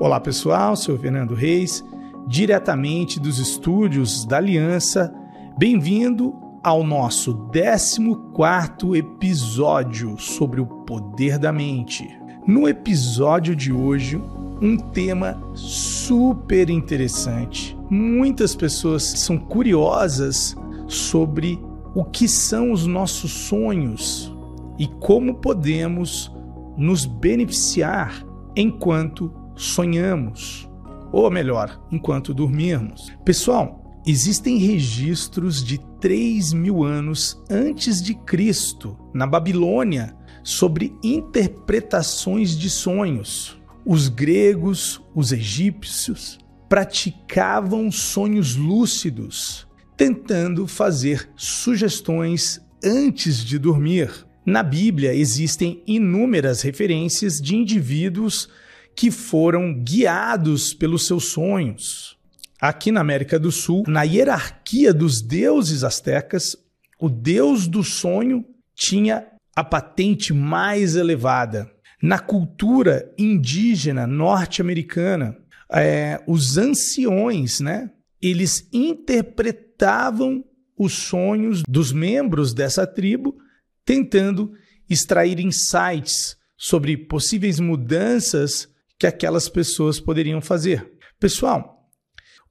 [0.00, 1.84] Olá pessoal, sou Fernando Reis,
[2.26, 5.14] diretamente dos estúdios da Aliança.
[5.58, 12.08] Bem-vindo ao nosso 14 episódio sobre o poder da mente.
[12.46, 14.16] No episódio de hoje,
[14.62, 17.78] um tema super interessante.
[17.90, 20.56] Muitas pessoas são curiosas
[20.88, 21.62] sobre
[21.94, 24.34] o que são os nossos sonhos
[24.78, 26.34] e como podemos
[26.74, 28.24] nos beneficiar
[28.56, 30.68] enquanto sonhamos,
[31.12, 33.12] ou melhor, enquanto dormirmos.
[33.24, 42.70] Pessoal, existem registros de 3 mil anos antes de Cristo, na Babilônia, sobre interpretações de
[42.70, 43.60] sonhos.
[43.84, 54.10] Os gregos, os egípcios, praticavam sonhos lúcidos, tentando fazer sugestões antes de dormir.
[54.46, 58.48] Na Bíblia existem inúmeras referências de indivíduos
[58.94, 62.18] que foram guiados pelos seus sonhos.
[62.60, 66.56] Aqui na América do Sul, na hierarquia dos deuses astecas,
[66.98, 71.70] o deus do sonho tinha a patente mais elevada.
[72.02, 75.36] Na cultura indígena norte-americana,
[75.72, 80.44] é, os anciões, né, eles interpretavam
[80.76, 83.36] os sonhos dos membros dessa tribo,
[83.84, 84.52] tentando
[84.88, 88.68] extrair insights sobre possíveis mudanças
[89.00, 90.92] que aquelas pessoas poderiam fazer.
[91.18, 91.88] Pessoal,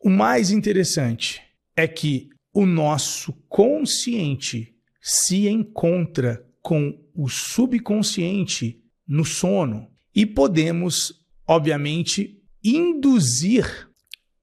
[0.03, 1.39] o mais interessante
[1.75, 11.13] é que o nosso consciente se encontra com o subconsciente no sono e podemos,
[11.47, 13.87] obviamente, induzir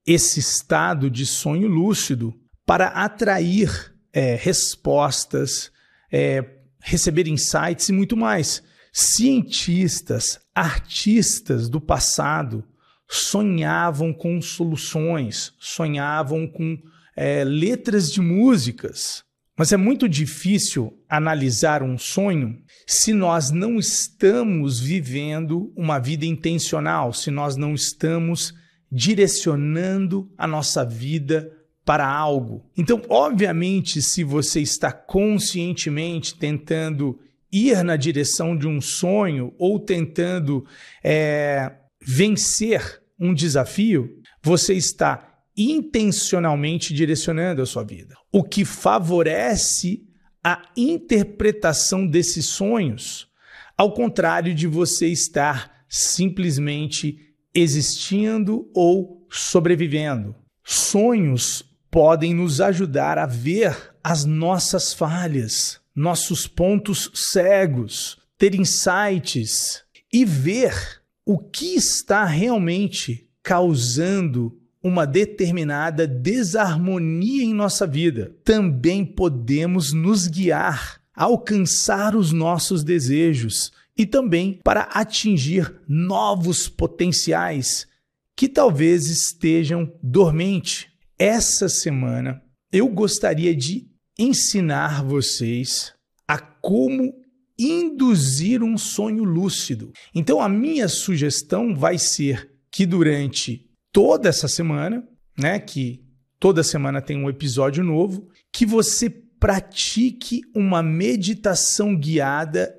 [0.05, 2.33] esse estado de sonho lúcido
[2.65, 5.73] para atrair é, respostas,
[6.09, 8.63] é, receber insights e muito mais.
[8.99, 12.63] Cientistas, artistas do passado
[13.07, 16.75] sonhavam com soluções, sonhavam com
[17.15, 19.23] é, letras de músicas.
[19.55, 22.57] Mas é muito difícil analisar um sonho
[22.87, 28.51] se nós não estamos vivendo uma vida intencional, se nós não estamos
[28.91, 31.51] direcionando a nossa vida
[31.85, 32.65] para algo.
[32.75, 37.19] Então, obviamente, se você está conscientemente tentando
[37.51, 40.65] ir na direção de um sonho ou tentando
[41.03, 41.71] é,
[42.01, 44.09] vencer um desafio,
[44.43, 48.15] você está intencionalmente direcionando a sua vida.
[48.31, 50.03] O que favorece
[50.43, 53.27] a interpretação desses sonhos,
[53.75, 60.35] ao contrário de você estar simplesmente existindo ou sobrevivendo.
[60.63, 69.81] Sonhos podem nos ajudar a ver as nossas falhas, nossos pontos cegos, ter insights
[70.13, 78.35] e ver o que está realmente causando uma determinada desarmonia em nossa vida.
[78.43, 87.87] Também podemos nos guiar alcançar os nossos desejos e também para atingir novos potenciais
[88.35, 90.85] que talvez estejam dormentes.
[91.17, 92.39] Essa semana
[92.71, 93.87] eu gostaria de
[94.17, 95.93] ensinar vocês
[96.27, 97.13] a como
[97.57, 99.91] induzir um sonho lúcido.
[100.13, 105.07] Então, a minha sugestão vai ser que durante toda essa semana,
[105.37, 106.03] né, que
[106.39, 112.73] toda semana tem um episódio novo, que você pratique uma meditação guiada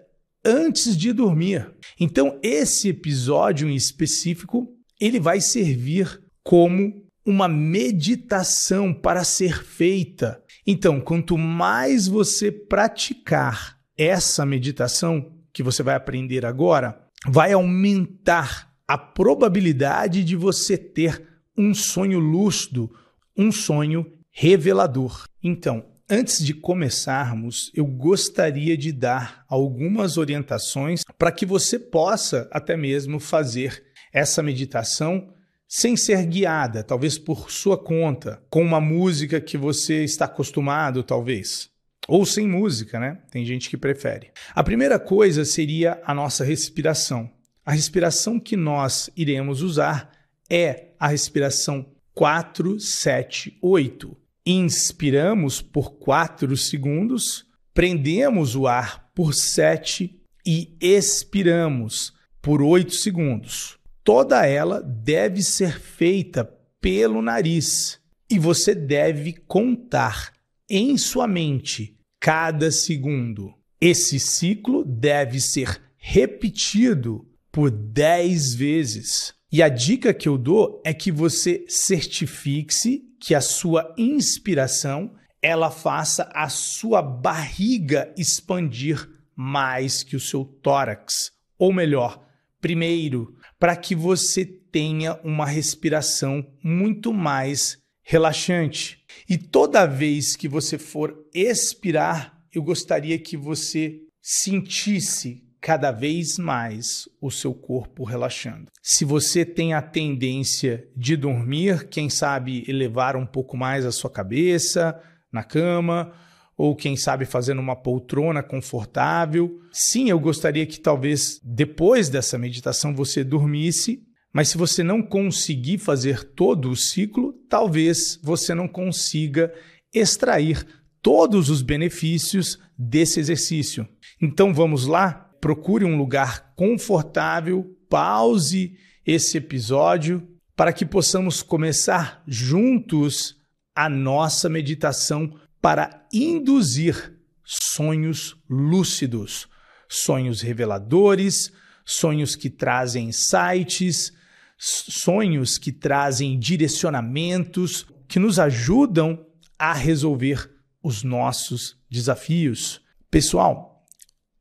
[0.45, 1.71] antes de dormir.
[1.99, 4.69] Então, esse episódio em específico,
[5.01, 14.45] ele vai servir como uma meditação para ser feita então, quanto mais você praticar essa
[14.45, 22.19] meditação que você vai aprender agora, vai aumentar a probabilidade de você ter um sonho
[22.19, 22.95] lúcido,
[23.35, 25.25] um sonho revelador.
[25.43, 32.77] Então, antes de começarmos, eu gostaria de dar algumas orientações para que você possa até
[32.77, 35.33] mesmo fazer essa meditação
[35.69, 41.69] sem ser guiada, talvez por sua conta, com uma música que você está acostumado, talvez.
[42.09, 43.19] Ou sem música, né?
[43.31, 44.31] Tem gente que prefere.
[44.55, 47.31] A primeira coisa seria a nossa respiração.
[47.67, 50.11] A respiração que nós iremos usar
[50.49, 51.85] é a respiração
[52.15, 54.17] 478.
[54.47, 57.45] Inspiramos por 4 segundos,
[57.75, 63.78] prendemos o ar por 7 e expiramos por 8 segundos
[64.09, 66.43] toda ela deve ser feita
[66.81, 68.01] pelo nariz
[68.31, 70.33] e você deve contar
[70.67, 73.53] em sua mente cada segundo.
[73.79, 79.35] Esse ciclo deve ser repetido por 10 vezes.
[79.53, 85.13] E a dica que eu dou é que você certifique-se que a sua inspiração
[85.43, 89.07] ela faça a sua barriga expandir
[89.37, 92.27] mais que o seu tórax, ou melhor,
[92.61, 98.99] primeiro, para que você tenha uma respiração muito mais relaxante.
[99.29, 107.09] E toda vez que você for expirar, eu gostaria que você sentisse cada vez mais
[107.21, 108.71] o seu corpo relaxando.
[108.83, 114.11] Se você tem a tendência de dormir, quem sabe elevar um pouco mais a sua
[114.11, 114.99] cabeça
[115.33, 116.13] na cama,
[116.59, 119.61] ou quem sabe fazendo uma poltrona confortável.
[119.73, 124.03] Sim, eu gostaria que talvez depois dessa meditação você dormisse,
[124.33, 129.55] mas se você não conseguir fazer todo o ciclo, talvez você não consiga
[129.95, 130.67] extrair
[131.01, 133.89] todos os benefícios desse exercício.
[134.21, 135.29] Então vamos lá?
[135.41, 138.77] procure um lugar confortável, pause
[139.07, 140.27] esse episódio
[140.57, 143.37] para que possamos começar juntos
[143.75, 149.49] a nossa meditação para induzir sonhos lúcidos,
[149.89, 151.53] sonhos reveladores,
[151.85, 154.13] sonhos que trazem insights,
[154.59, 159.27] sonhos que trazem direcionamentos, que nos ajudam
[159.59, 160.51] a resolver
[160.83, 162.81] os nossos desafios.
[163.11, 163.87] Pessoal,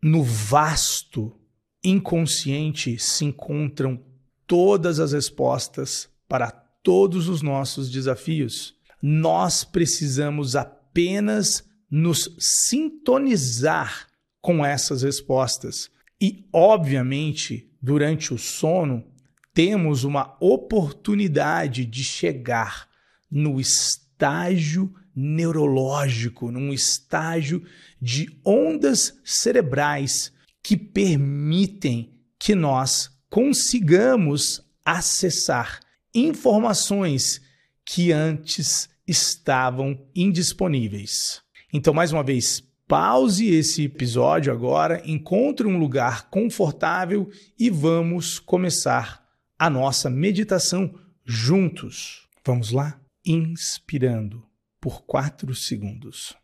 [0.01, 1.39] no vasto
[1.83, 4.03] inconsciente se encontram
[4.45, 8.75] todas as respostas para todos os nossos desafios.
[9.01, 10.55] Nós precisamos
[10.97, 14.07] apenas nos sintonizar
[14.41, 15.91] com essas respostas.
[16.19, 19.05] E, obviamente, durante o sono,
[19.53, 22.89] temos uma oportunidade de chegar
[23.29, 27.63] no estágio neurológico, num estágio
[28.01, 30.33] de ondas cerebrais
[30.63, 35.79] que permitem que nós consigamos acessar
[36.13, 37.39] informações
[37.85, 41.41] que antes estavam indisponíveis.
[41.71, 49.25] Então, mais uma vez, pause esse episódio agora, encontre um lugar confortável e vamos começar
[49.57, 50.93] a nossa meditação
[51.25, 52.27] juntos.
[52.45, 52.99] Vamos lá?
[53.25, 54.45] Inspirando
[54.79, 56.35] por quatro segundos.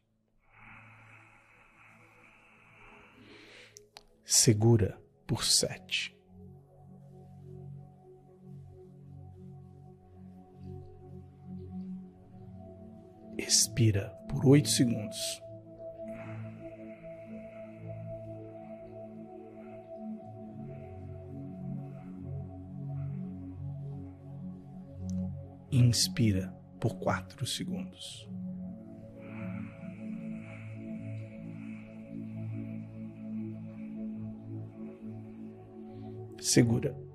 [4.26, 6.14] Segura por sete.
[13.54, 15.44] Expira por oito segundos.
[25.72, 28.28] Inspira por quatro segundos.
[36.40, 37.13] Segura.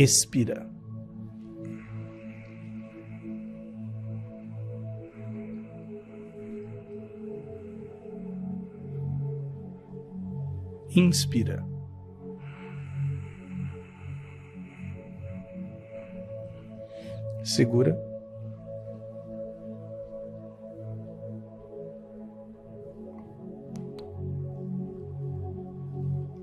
[0.00, 0.66] Expira.
[10.96, 11.62] Inspira.
[17.44, 17.94] Segura.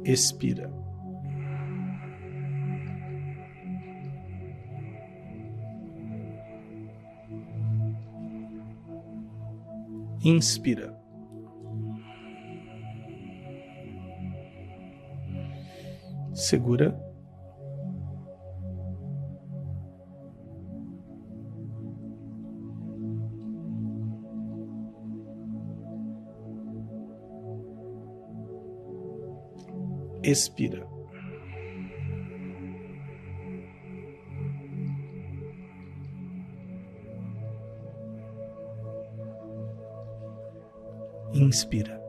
[0.06, 0.77] Expira.
[10.28, 10.94] Inspira.
[16.38, 16.94] segura.
[30.24, 30.97] Expira.
[41.48, 42.08] Inspira.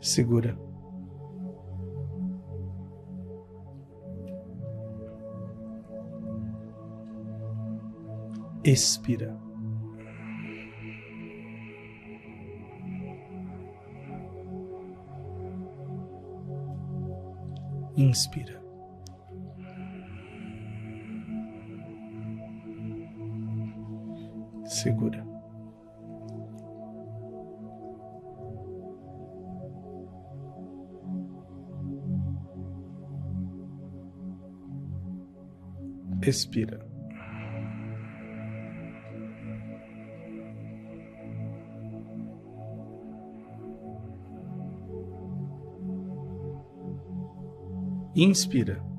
[0.00, 0.56] segura.
[8.64, 9.36] Expira.
[17.96, 18.61] Inspira.
[24.82, 25.24] segura.
[36.22, 36.78] Expira.
[48.14, 48.91] Inspira.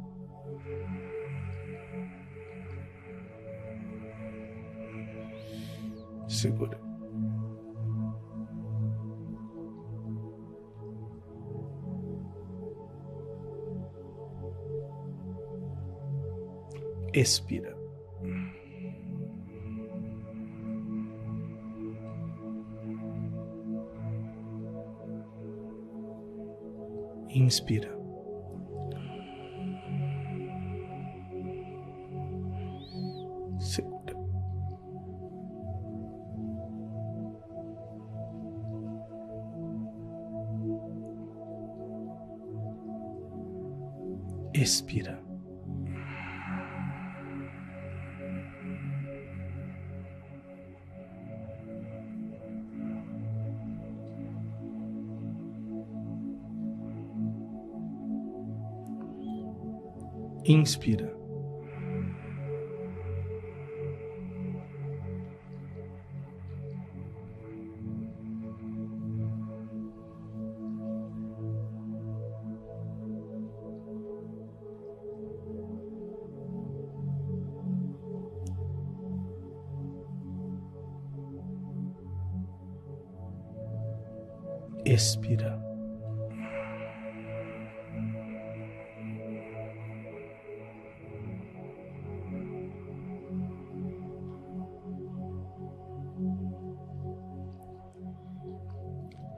[6.43, 6.77] Segura.
[17.13, 17.77] Expira.
[27.29, 28.02] Inspira.
[44.63, 45.19] Expira.
[60.45, 61.22] Inspira.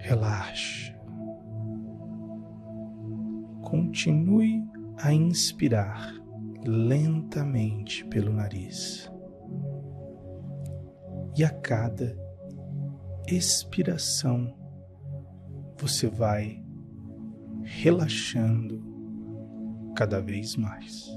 [0.07, 0.95] Relaxe.
[3.63, 4.63] Continue
[4.99, 6.13] a inspirar
[6.63, 9.11] lentamente pelo nariz.
[11.35, 12.15] E a cada
[13.27, 14.55] expiração,
[15.75, 16.63] você vai
[17.63, 18.83] relaxando
[19.95, 21.09] cada vez mais.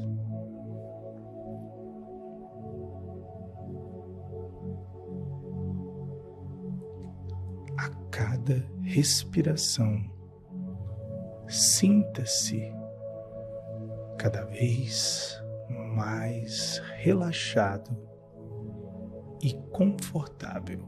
[7.77, 10.05] A cada respiração,
[11.47, 12.61] sinta-se
[14.19, 15.41] cada vez
[15.71, 17.97] mais relaxado
[19.41, 20.85] e confortável.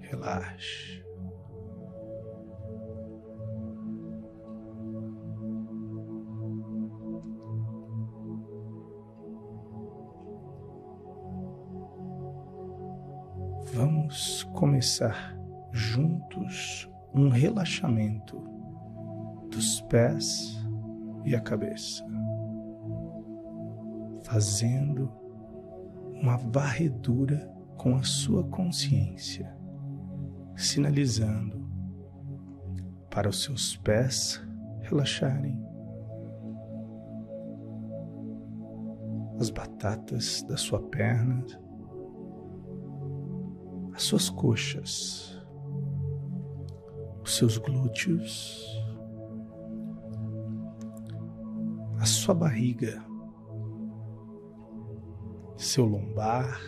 [0.00, 0.93] Relaxe.
[14.84, 15.34] Começar
[15.72, 18.38] juntos um relaxamento
[19.50, 20.62] dos pés
[21.24, 22.04] e a cabeça,
[24.24, 25.10] fazendo
[26.12, 29.56] uma varredura com a sua consciência,
[30.54, 31.66] sinalizando
[33.08, 34.38] para os seus pés
[34.82, 35.58] relaxarem,
[39.40, 41.63] as batatas da sua perna,
[43.94, 45.40] as suas coxas,
[47.22, 48.66] os seus glúteos,
[52.00, 53.02] a sua barriga,
[55.56, 56.60] seu lombar,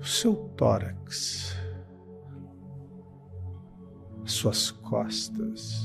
[0.00, 1.54] o seu tórax,
[4.24, 5.78] suas costas,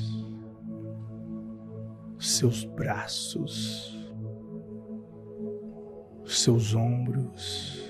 [2.17, 3.93] seus braços,
[6.25, 7.83] seus ombros,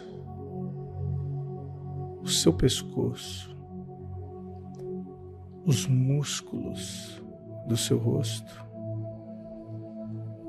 [2.34, 3.56] seu pescoço,
[5.66, 7.24] os músculos
[7.68, 8.66] do seu rosto,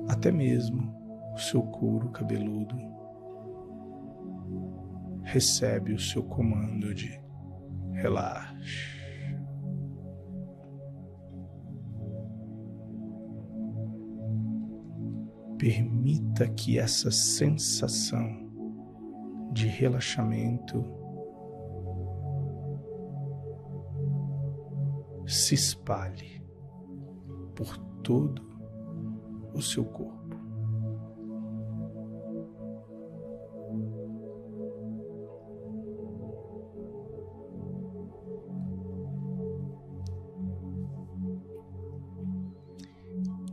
[0.09, 0.93] até mesmo
[1.35, 2.77] o seu couro cabeludo
[5.23, 7.21] recebe o seu comando de
[7.93, 8.95] relaxe.
[15.59, 18.45] Permita que essa sensação
[19.53, 21.04] de relaxamento
[25.45, 26.43] se espalhe
[27.55, 28.43] por todo
[29.53, 30.15] o seu corpo.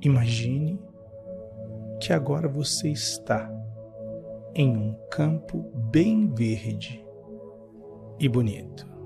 [0.01, 0.79] Imagine
[1.99, 3.51] que agora você está
[4.55, 7.05] em um campo bem verde
[8.17, 9.00] e bonito.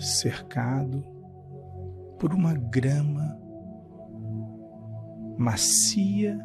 [0.00, 1.04] cercado
[2.18, 3.38] por uma grama
[5.38, 6.38] macia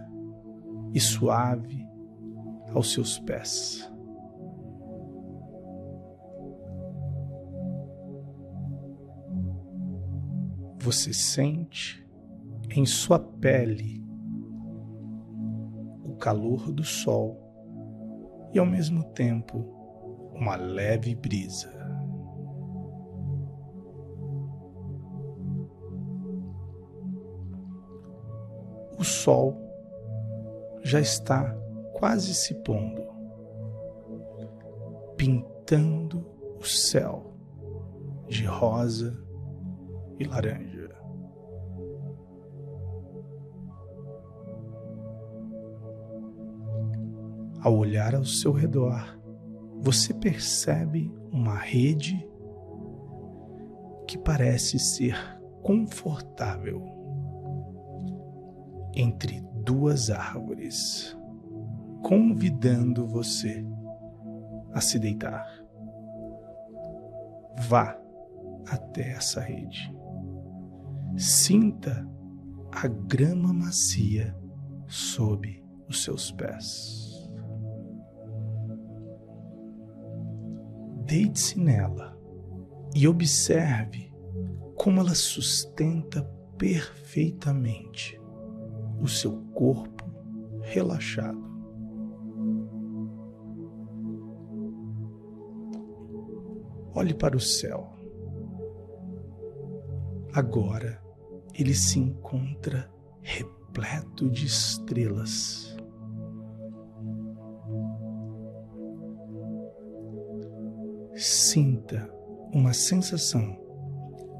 [0.94, 1.86] e suave
[2.74, 3.92] aos seus pés.
[10.80, 12.08] Você sente
[12.70, 14.06] em sua pele
[16.04, 17.42] o calor do sol
[18.54, 19.58] e, ao mesmo tempo,
[20.34, 21.85] uma leve brisa.
[28.98, 29.56] O sol
[30.84, 31.56] já está
[31.94, 33.04] quase se pondo,
[35.18, 36.26] pintando
[36.60, 37.34] o céu
[38.28, 39.18] de rosa
[40.20, 40.90] e laranja.
[47.62, 49.20] Ao olhar ao seu redor,
[49.82, 52.28] você percebe uma rede
[54.08, 55.18] que parece ser
[55.64, 56.96] confortável
[58.96, 61.18] entre duas árvores,
[62.02, 63.66] convidando você
[64.72, 65.46] a se deitar.
[67.68, 68.00] Vá
[68.68, 69.94] até essa rede.
[71.18, 72.08] Sinta
[72.72, 74.36] a grama macia
[74.88, 77.30] sob os seus pés.
[81.06, 82.18] Deite-se nela
[82.96, 84.12] e observe
[84.76, 86.24] como ela sustenta
[86.58, 88.20] perfeitamente
[89.00, 90.04] o seu corpo
[90.62, 91.44] relaxado.
[96.94, 97.94] Olhe para o céu.
[100.34, 101.02] Agora
[101.54, 102.90] ele se encontra
[103.22, 105.76] repleto de estrelas.
[111.16, 112.10] sinta
[112.54, 113.58] uma sensação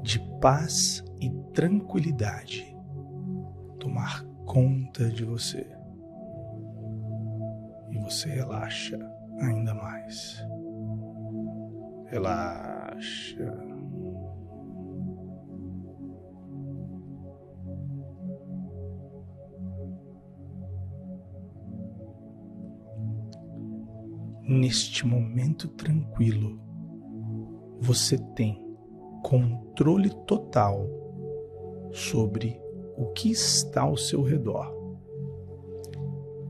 [0.02, 2.76] de paz e tranquilidade
[3.80, 5.66] tomar conta de você.
[7.90, 8.98] E você relaxa
[9.40, 10.42] ainda mais.
[12.06, 13.52] Relaxa.
[24.48, 26.60] Neste momento tranquilo,
[27.80, 28.64] você tem
[29.22, 30.86] controle total
[31.92, 32.65] sobre
[32.96, 34.74] o que está ao seu redor.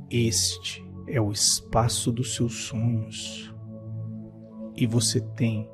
[0.09, 3.53] Este é o espaço dos seus sonhos
[4.77, 5.69] e você tem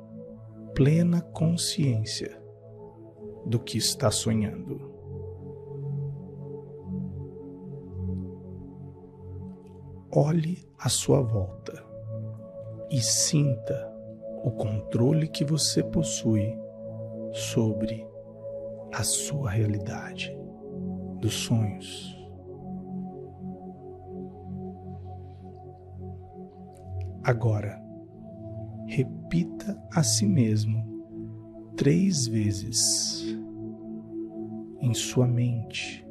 [0.73, 2.41] plena consciência
[3.45, 4.91] do que está sonhando.
[10.11, 11.83] Olhe à sua volta
[12.89, 13.91] e sinta
[14.43, 16.55] o controle que você possui
[17.31, 18.07] sobre
[18.91, 20.42] a sua realidade
[21.23, 22.13] dos sonhos.
[27.23, 27.81] Agora,
[28.87, 30.83] repita a si mesmo
[31.77, 33.23] três vezes
[34.81, 36.05] em sua mente: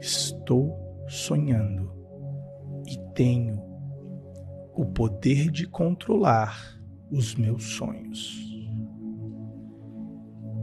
[0.00, 0.76] Estou
[1.06, 1.92] sonhando
[2.88, 3.62] e tenho
[4.74, 8.42] o poder de controlar os meus sonhos.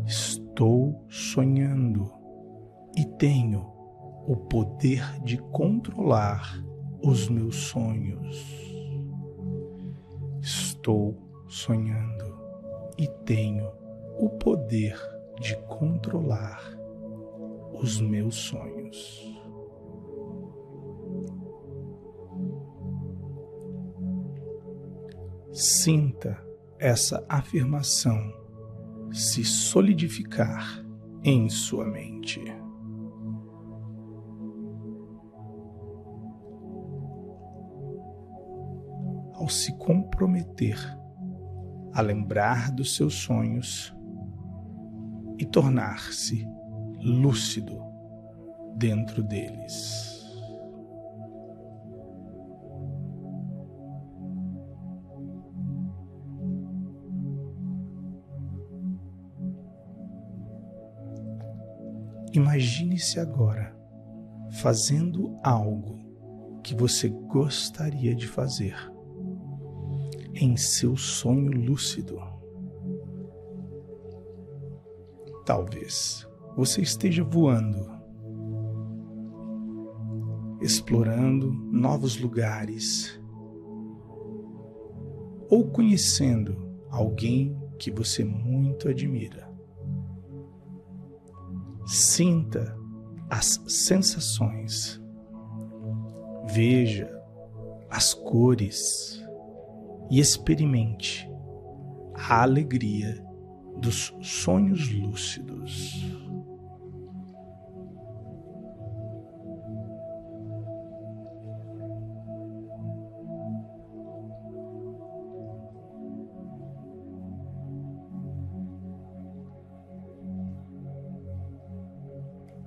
[0.05, 2.18] Estou sonhando
[2.95, 3.65] e tenho
[4.27, 6.63] o poder de controlar
[7.03, 8.45] os meus sonhos.
[10.41, 12.37] Estou sonhando
[12.97, 13.71] e tenho
[14.17, 14.97] o poder
[15.39, 16.61] de controlar
[17.73, 19.33] os meus sonhos.
[25.51, 26.37] Sinta
[26.77, 28.33] essa afirmação
[29.11, 30.85] se solidificar
[31.23, 32.41] em sua mente.
[39.49, 40.77] Ao se comprometer
[41.91, 43.91] a lembrar dos seus sonhos
[45.39, 46.47] e tornar-se
[47.01, 47.81] lúcido
[48.75, 50.23] dentro deles.
[62.33, 63.75] Imagine-se agora
[64.61, 65.97] fazendo algo
[66.61, 68.98] que você gostaria de fazer
[70.39, 72.17] em seu sonho lúcido.
[75.45, 76.25] Talvez
[76.55, 77.89] você esteja voando,
[80.61, 83.19] explorando novos lugares
[85.49, 89.49] ou conhecendo alguém que você muito admira.
[91.85, 92.77] Sinta
[93.29, 95.01] as sensações.
[96.47, 97.11] Veja
[97.89, 99.18] as cores
[100.09, 101.29] e experimente
[102.13, 103.23] a alegria
[103.77, 106.05] dos sonhos lúcidos.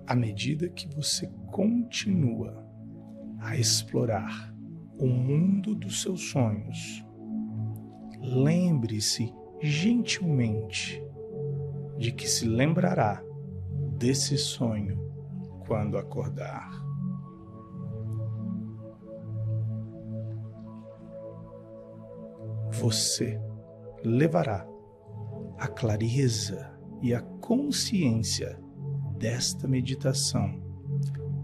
[0.06, 2.66] À medida que você continua
[3.40, 4.54] a explorar
[4.98, 7.02] o mundo dos seus sonhos,
[8.22, 11.04] lembre-se gentilmente
[11.98, 13.22] de que se lembrará
[13.98, 14.98] desse sonho
[15.66, 16.70] quando acordar.
[22.70, 23.40] Você
[24.04, 24.66] levará
[25.58, 28.58] a clareza e a consciência
[29.18, 30.60] desta meditação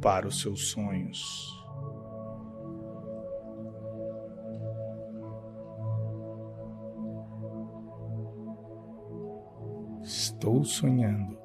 [0.00, 1.57] para os seus sonhos.
[10.38, 11.36] Estou sonhando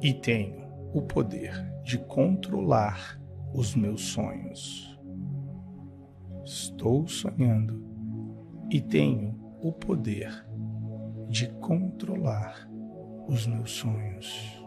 [0.00, 1.52] e tenho o poder
[1.84, 3.20] de controlar
[3.52, 4.98] os meus sonhos.
[6.46, 7.84] Estou sonhando
[8.70, 10.32] e tenho o poder
[11.28, 12.66] de controlar
[13.28, 14.58] os meus sonhos.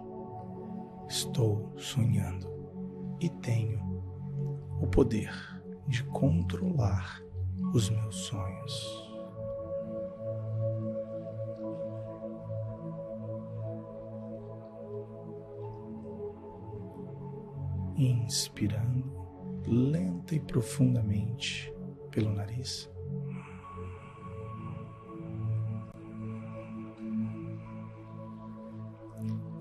[1.10, 2.48] Estou sonhando
[3.20, 3.80] e tenho
[4.80, 5.34] o poder
[5.88, 7.20] de controlar
[7.74, 9.09] os meus sonhos.
[18.00, 19.28] Inspirando
[19.68, 21.72] lenta e profundamente
[22.10, 22.90] pelo nariz.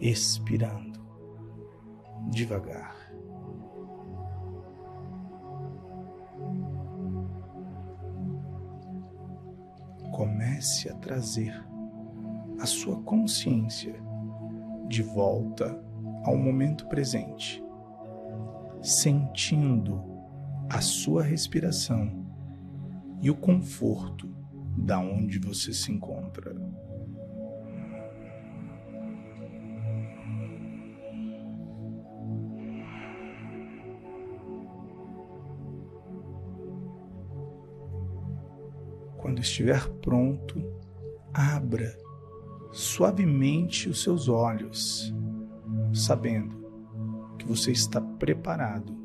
[0.00, 1.00] expirando
[2.30, 2.96] devagar.
[10.12, 11.64] Comece a trazer
[12.60, 13.94] a sua consciência
[14.88, 15.80] de volta
[16.24, 17.62] ao momento presente,
[18.82, 20.02] sentindo
[20.70, 22.26] a sua respiração
[23.20, 24.28] e o conforto
[24.76, 26.54] da onde você se encontra.
[39.16, 40.62] Quando estiver pronto,
[41.34, 41.98] abra
[42.72, 45.12] suavemente os seus olhos,
[45.92, 46.57] sabendo
[47.48, 48.96] você está preparado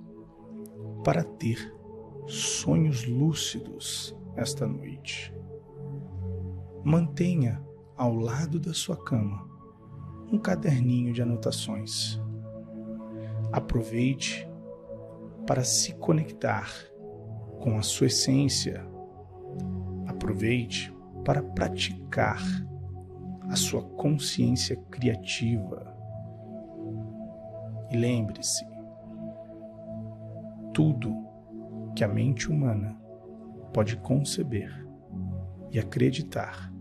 [1.03, 1.73] para ter
[2.27, 5.34] sonhos lúcidos esta noite.
[6.84, 7.62] Mantenha
[7.95, 9.49] ao lado da sua cama
[10.32, 12.21] um caderninho de anotações.
[13.51, 14.47] Aproveite
[15.47, 16.69] para se conectar
[17.60, 18.93] com a sua essência
[20.08, 20.93] Aproveite
[21.25, 22.41] para praticar
[23.49, 25.92] a sua consciência criativa.
[27.93, 28.65] E lembre-se:
[30.73, 31.15] tudo
[31.95, 32.99] que a mente humana
[33.71, 34.71] pode conceber
[35.71, 36.73] e acreditar,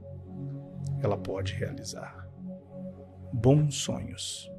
[1.03, 2.27] ela pode realizar.
[3.33, 4.51] Bons sonhos.